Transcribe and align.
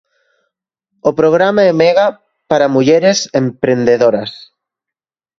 O 1.09 1.11
programa 1.19 1.63
Emega, 1.73 2.07
para 2.49 2.71
mulleres 2.75 3.19
emprendedoras. 3.43 4.31